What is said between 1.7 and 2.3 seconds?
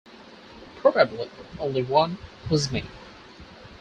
one